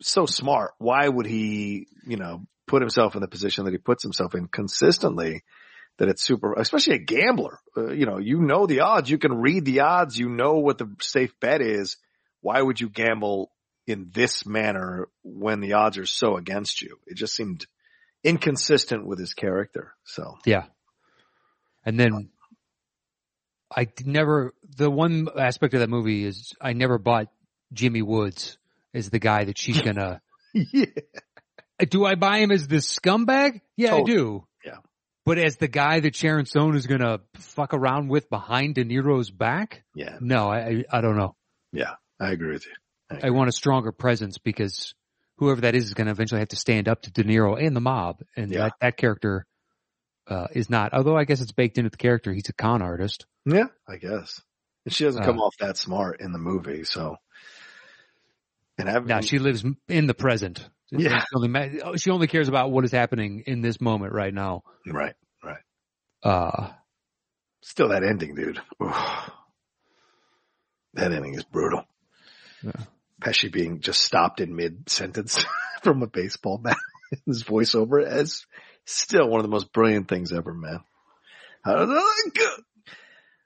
[0.00, 0.72] so smart.
[0.78, 4.48] Why would he, you know, put himself in the position that he puts himself in
[4.48, 5.42] consistently?
[5.98, 7.58] That it's super, especially a gambler.
[7.76, 9.10] Uh, you know, you know the odds.
[9.10, 10.16] You can read the odds.
[10.16, 11.96] You know what the safe bet is.
[12.40, 13.50] Why would you gamble
[13.86, 16.98] in this manner when the odds are so against you?
[17.06, 17.66] It just seemed
[18.24, 19.94] inconsistent with his character.
[20.04, 20.64] So Yeah.
[21.84, 22.30] And then
[23.74, 27.28] I never, the one aspect of that movie is I never bought
[27.72, 28.58] Jimmy Woods
[28.94, 30.20] as the guy that she's gonna,
[30.54, 30.86] yeah,
[31.88, 33.60] do I buy him as the scumbag?
[33.76, 34.46] Yeah, I do.
[34.64, 34.78] Yeah.
[35.24, 39.30] But as the guy that Sharon Stone is gonna fuck around with behind De Niro's
[39.30, 39.84] back?
[39.94, 41.36] yeah, No, I, I don't know.
[41.72, 41.94] yeah.
[42.20, 43.18] I agree with you.
[43.22, 44.94] I want a stronger presence because
[45.38, 47.74] whoever that is is going to eventually have to stand up to De Niro and
[47.74, 48.58] the mob, and Yeah.
[48.64, 49.46] that that character
[50.26, 50.92] uh, is not.
[50.92, 52.32] Although I guess it's baked into the character.
[52.32, 53.24] He's a con artist.
[53.46, 54.42] Yeah, I guess.
[54.84, 56.84] And she doesn't come Uh, off that smart in the movie.
[56.84, 57.16] So,
[58.76, 60.68] and I've, Now she lives in the present.
[60.90, 61.20] Yeah.
[61.20, 64.62] She only, she only cares about what is happening in this moment right now.
[64.86, 65.62] right, right.
[66.22, 66.72] Uh,
[67.62, 68.60] Still that ending, dude.
[70.94, 71.84] That ending is brutal.
[72.74, 72.84] Yeah.
[73.20, 75.44] Pesci being just stopped in mid sentence
[75.82, 76.76] from a baseball bat.
[77.26, 78.46] His voiceover is
[78.84, 80.80] still one of the most brilliant things ever, man.
[81.64, 82.48] How did I go?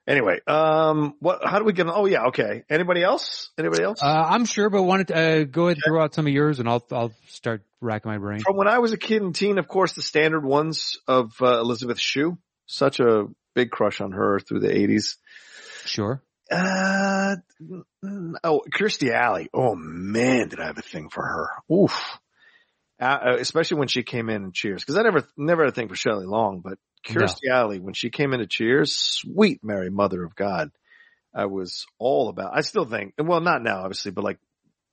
[0.07, 2.65] Anyway, um, what, how do we get, oh yeah, okay.
[2.69, 3.51] Anybody else?
[3.57, 4.03] Anybody else?
[4.03, 6.59] uh, I'm sure, but wanted to uh, go ahead and throw out some of yours,
[6.59, 8.41] and I'll I'll start racking my brain.
[8.41, 11.61] From when I was a kid and teen, of course, the standard ones of uh,
[11.61, 12.37] Elizabeth Shue.
[12.67, 15.17] Such a big crush on her through the 80s.
[15.85, 16.23] Sure.
[16.51, 17.37] Uh,
[18.45, 19.49] oh, Kirstie Alley.
[19.55, 21.75] Oh man, did I have a thing for her.
[21.75, 22.19] Oof.
[23.01, 24.85] Uh, uh, especially when she came in in Cheers.
[24.85, 28.11] Cause I never, never had a thing for Shelley Long, but Kirstie Alley, when she
[28.11, 30.71] came into Cheers, sweet Mary Mother of God.
[31.35, 34.39] I was all about, I still think, well, not now, obviously, but like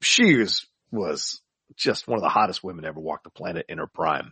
[0.01, 1.41] she was, was
[1.75, 4.31] just one of the hottest women to ever walk the planet in her prime.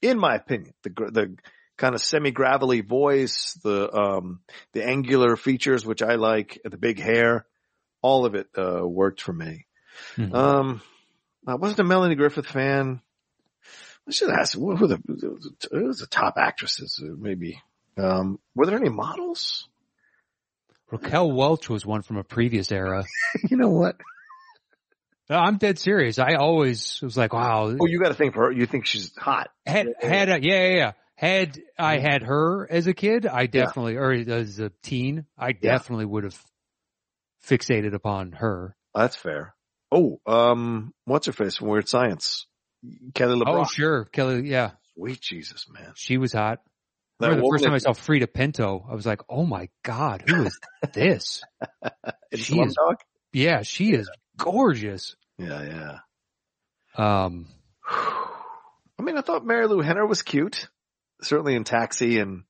[0.00, 1.36] In my opinion, the, the
[1.78, 4.40] kind of semi-gravelly voice, the, um,
[4.72, 7.46] the angular features, which I like, the big hair,
[8.02, 9.64] all of it, uh, worked for me.
[10.16, 10.34] Mhm.
[10.34, 10.82] Um,
[11.46, 13.00] I wasn't a Melanie Griffith fan.
[14.06, 15.00] I should ask, what were the,
[15.70, 17.00] who was the top actresses?
[17.02, 17.62] Maybe,
[17.96, 19.66] um, were there any models?
[20.90, 23.04] Raquel Welch was one from a previous era.
[23.50, 23.96] you know what?
[25.30, 26.18] No, I'm dead serious.
[26.18, 28.52] I always was like, wow, Oh, you got to think for her.
[28.52, 29.50] You think she's hot.
[29.66, 33.96] had had a yeah yeah yeah Had I had her as a kid, I definitely,
[33.96, 36.40] or as a teen, I definitely would have
[37.44, 38.76] fixated upon her.
[38.94, 39.52] That's fair.
[39.90, 42.46] Oh, um, what's her face from Weird Science?
[43.14, 43.60] Kelly LeBrock.
[43.62, 44.04] Oh, sure.
[44.04, 44.72] Kelly, yeah.
[44.94, 45.92] Sweet Jesus, man.
[45.96, 46.60] She was hot.
[47.18, 50.44] That the first time I saw Freida Pinto, I was like, oh my God, who
[50.44, 50.60] is
[50.94, 51.42] this?
[52.32, 52.98] she is- Slumdog?
[53.32, 55.16] yeah, she is gorgeous.
[55.36, 55.98] Yeah,
[56.96, 57.24] yeah.
[57.24, 57.48] Um,
[57.88, 60.68] I mean, I thought Marilu Henner was cute.
[61.22, 62.44] Certainly in Taxi and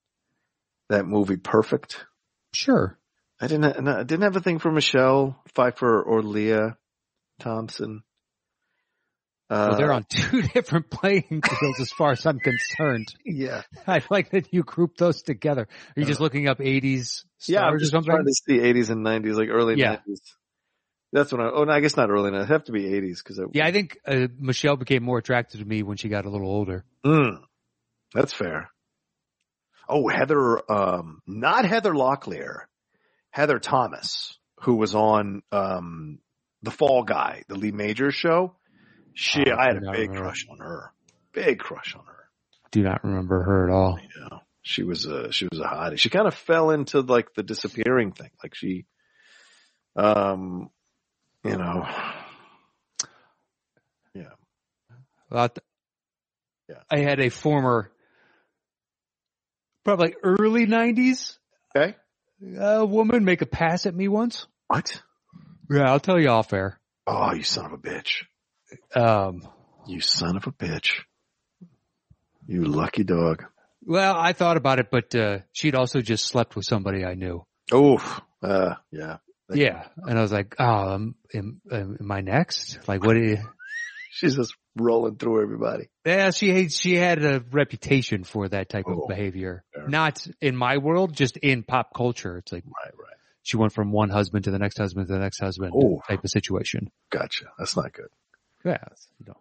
[0.88, 2.04] that movie Perfect.
[2.52, 2.98] sure.
[3.40, 6.70] I didn't, I didn't have a thing for Michelle Pfeiffer or Lea
[7.38, 8.02] Thompson.
[9.48, 13.06] Uh, Well, they're on two different playing fields as far as I'm concerned.
[13.24, 13.62] yeah.
[13.86, 15.62] I like that you group those together.
[15.96, 19.36] Are you just looking up 80s Yeah, I'm just trying to see 80s and 90s,
[19.36, 19.98] like early Yeah.
[20.08, 20.18] 90s.
[21.12, 22.36] That's when I, oh, no, I guess not early 90s.
[22.38, 25.66] It'd have to be 80s because Yeah, I think uh, Michelle became more attractive to
[25.66, 26.84] me when she got a little older.
[27.06, 27.38] Mm,
[28.14, 28.70] that's fair.
[29.88, 32.62] Oh, Heather, um, not Heather Locklear,
[33.30, 36.18] Heather Thomas, who was on, um,
[36.62, 38.54] the Fall Guy, the Lee Major show.
[39.14, 40.20] She, Oh, I had a big remember.
[40.20, 40.92] crush on her.
[41.32, 42.28] Big crush on her.
[42.70, 43.98] Do not remember her at all.
[44.20, 44.38] Yeah.
[44.62, 45.98] She was a, she was a hottie.
[45.98, 48.30] She kind of fell into like the disappearing thing.
[48.42, 48.84] Like she,
[49.96, 50.68] um,
[51.44, 51.86] you know,
[55.30, 55.58] Well, I th-
[56.68, 56.82] Yeah.
[56.90, 57.90] I had a former,
[59.84, 61.36] probably early 90s
[61.76, 61.94] okay.
[62.60, 64.46] A woman make a pass at me once.
[64.68, 65.02] What?
[65.70, 66.78] Yeah, I'll tell you off air.
[67.06, 68.24] Oh, you son of a bitch.
[68.94, 69.48] Um,
[69.86, 70.92] You son of a bitch.
[72.46, 73.44] You lucky dog.
[73.84, 77.44] well, I thought about it, but uh, she'd also just slept with somebody I knew.
[77.74, 78.20] Oof.
[78.42, 79.16] Uh, yeah.
[79.52, 80.64] Yeah, and I was like, "Oh,
[80.94, 82.86] um, am, am I next?
[82.86, 83.14] Like, what?
[83.14, 83.38] Do you,
[84.10, 85.88] She's just rolling through everybody.
[86.04, 89.64] Yeah, she she had a reputation for that type Oh, of behavior.
[89.74, 89.88] fair.
[89.88, 92.38] Not in my world, just in pop culture.
[92.38, 93.16] It's like Right, right.
[93.42, 96.00] she went from one husband to the next husband to the next husband Oh.
[96.08, 96.90] type of situation.
[97.10, 97.46] Gotcha.
[97.58, 98.08] That's not good.
[98.64, 98.78] Yeah,
[99.18, 99.36] you know,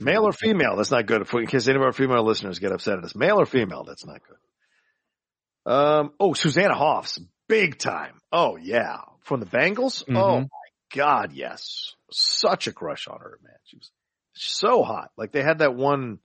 [0.00, 0.76] Male or female?
[0.76, 1.22] That's not good.
[1.22, 3.46] If we, in case any of our female listeners get upset at us, male or
[3.46, 3.84] female?
[3.84, 5.72] That's not good.
[5.72, 6.12] Um.
[6.20, 8.18] Oh, Susanna Hoffs, big time.
[8.32, 10.02] Oh yeah, from the Bangles.
[10.08, 10.16] Mhm.
[10.16, 10.46] Oh my
[10.94, 13.54] God, yes, such a crush on her, man.
[13.64, 13.90] She was
[14.34, 15.10] so hot.
[15.16, 16.18] Like they had that one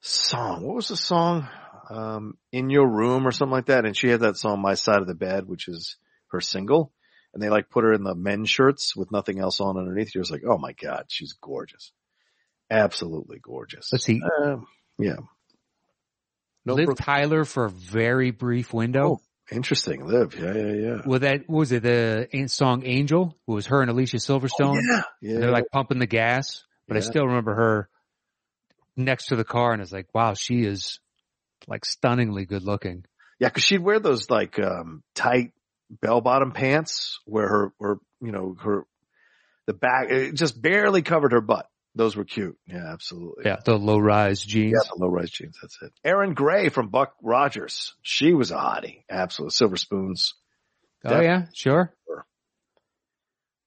[0.00, 0.62] song.
[0.66, 1.48] What was the song?
[1.88, 3.84] Um, in your room or something like that.
[3.84, 5.96] And she had that song, My Side of the Bed, which is
[6.28, 6.92] her single.
[7.34, 10.10] And they like put her in the men's shirts with nothing else on underneath.
[10.10, 11.92] She was like, oh my God, she's gorgeous.
[12.70, 13.88] Absolutely gorgeous.
[13.92, 14.20] Let's see.
[14.44, 14.66] Um,
[14.98, 15.16] yeah.
[16.64, 19.20] No Liv pro- Tyler for a very brief window.
[19.50, 20.06] interesting.
[20.06, 20.36] Live.
[20.38, 21.02] Yeah, yeah, yeah.
[21.04, 23.36] Well, that what was it the song "Angel"?
[23.48, 24.78] It was her and Alicia Silverstone.
[24.88, 25.02] yeah.
[25.22, 25.34] Yeah.
[25.34, 27.88] And they're like pumping the gas, but I still remember her
[28.96, 30.98] next to the car, and it's like, wow, she is
[31.68, 33.04] like stunningly good looking.
[33.38, 35.52] Yeah, cause she'd wear those like, um, tight
[35.88, 38.86] bell bottom pants where her, her, you know, her,
[39.68, 41.68] the back, it just barely covered her butt.
[41.94, 42.58] Those were cute.
[42.66, 43.44] Yeah, absolutely.
[43.46, 44.72] Yeah, the low rise jeans.
[44.72, 45.58] Yeah, the low rise jeans.
[45.62, 45.92] That's it.
[46.04, 47.94] Erin Gray from Buck Rogers.
[48.02, 49.04] She was a hottie.
[49.08, 49.52] Absolutely.
[49.52, 50.34] Silver spoons.
[51.04, 51.94] oh yeah, sure.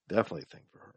[0.10, 0.94] Definitely a thing for her.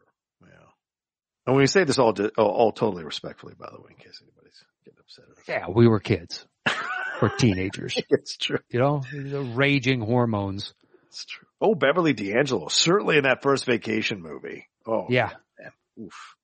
[1.47, 4.21] And when you say this all, all, all totally respectfully, by the way, in case
[4.21, 5.25] anybody's getting upset.
[5.47, 6.45] Yeah, we were kids
[7.21, 7.97] or teenagers.
[8.09, 8.59] It's true.
[8.69, 10.73] You know, the raging hormones.
[11.07, 11.47] It's true.
[11.61, 12.67] Oh, Beverly D'Angelo.
[12.67, 14.67] Certainly in that first vacation movie.
[14.85, 15.71] Oh, Yeah, man.
[16.05, 16.35] Oof.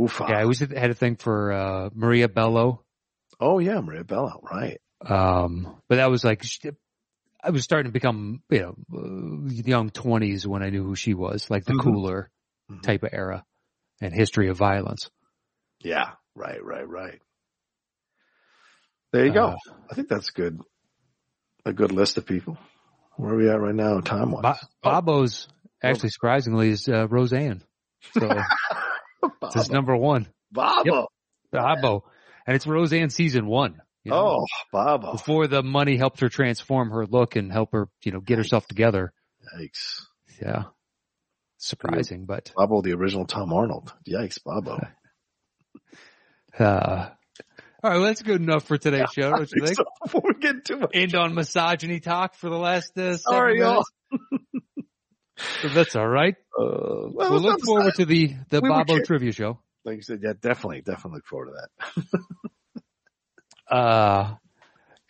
[0.00, 0.20] Oof.
[0.20, 0.38] yeah.
[0.38, 2.84] I always had a thing for uh Maria Bello.
[3.40, 3.80] Oh, yeah.
[3.80, 4.80] Maria Bello, Right.
[5.04, 6.44] Um, but that was like,
[7.42, 11.14] I was starting to become, you know, uh, young twenties when I knew who she
[11.14, 11.82] was, like the Mhm.
[11.82, 12.30] cooler
[12.70, 12.82] Mhm.
[12.82, 13.44] type of era
[14.00, 15.10] and history of violence.
[15.80, 16.10] Yeah.
[16.34, 17.20] Right, right, right.
[19.12, 19.46] There you go.
[19.48, 19.56] Uh,
[19.90, 20.60] I think that's good.
[21.64, 22.58] A good list of people.
[23.16, 24.42] Where are we at right now, time wise?
[24.82, 25.48] Bo- Bobo's
[25.82, 27.62] actually surprisingly is uh, Roseanne.
[28.18, 28.28] So
[29.42, 30.28] it's his number one.
[30.52, 31.06] Baba.
[31.50, 32.04] Bobo.
[32.46, 33.80] And it's Roseanne season one.
[34.04, 35.12] you know, Oh, Baba.
[35.12, 38.66] Before the money helped her transform her look and help her, you know, get herself
[38.66, 39.12] together.
[39.58, 40.02] Yikes.
[40.40, 40.64] Yeah.
[41.58, 43.92] Surprising, but, Bobo, the original Tom Arnold.
[44.08, 44.78] Yikes, Bobo.
[46.58, 47.08] uh,
[47.80, 47.98] all right.
[47.98, 49.30] Well, that's good enough for today's show.
[49.30, 49.76] Don't you think?
[49.76, 50.90] So before we get too much.
[50.94, 53.84] End on misogyny talk for the last, uh, Sorry, y'all.
[54.10, 54.54] minutes.
[55.74, 56.34] That's all right.
[56.58, 59.60] Uh, well, We'll look forward to the, the We Bobo trivia show.
[59.84, 61.68] Like you said, yeah, definitely, definitely look forward to
[62.02, 62.82] that.
[63.76, 64.34] Uh,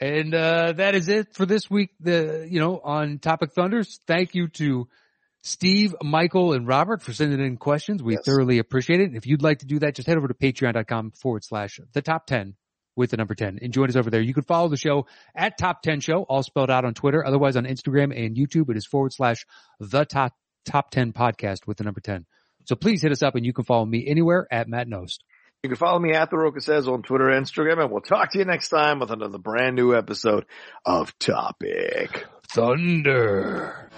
[0.01, 1.91] and, uh, that is it for this week.
[2.01, 4.01] The, you know, on Topic Thunders.
[4.07, 4.89] Thank you to
[5.43, 8.03] Steve, Michael, and Robert for sending in questions.
[8.03, 8.23] We Yes.
[8.25, 9.15] thoroughly appreciate it.
[9.15, 12.27] If you'd like to do that, just head over to patreon.com forward slash the top
[12.27, 12.55] 10
[12.97, 14.21] with the number 10 and join us over there.
[14.21, 17.25] You can follow the show at top 10 show, all spelled out on Twitter.
[17.25, 19.47] Otherwise on Instagram and YouTube, it is forward slash
[19.79, 20.33] the top,
[20.67, 22.27] top 10 podcast with the number 10.
[22.65, 25.19] So please hit us up and you can follow me anywhere at Matt Nost.
[25.63, 28.31] You can follow me at the Rocha says on Twitter and Instagram, and we'll talk
[28.33, 30.45] to you next time with another brand new episode
[30.85, 33.91] of Topic Thunder.